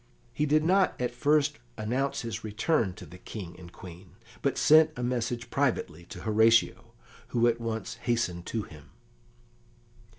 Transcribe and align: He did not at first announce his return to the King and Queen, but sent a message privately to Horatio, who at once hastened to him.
He 0.33 0.47
did 0.47 0.63
not 0.63 0.99
at 0.99 1.11
first 1.13 1.59
announce 1.77 2.21
his 2.21 2.43
return 2.43 2.95
to 2.95 3.05
the 3.05 3.19
King 3.19 3.55
and 3.59 3.71
Queen, 3.71 4.15
but 4.41 4.57
sent 4.57 4.89
a 4.97 5.03
message 5.03 5.51
privately 5.51 6.05
to 6.05 6.21
Horatio, 6.21 6.93
who 7.27 7.45
at 7.47 7.61
once 7.61 7.97
hastened 7.97 8.47
to 8.47 8.63
him. 8.63 8.89